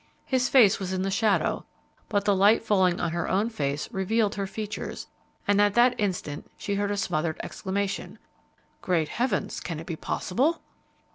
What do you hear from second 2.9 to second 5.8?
on her own face revealed her features, and at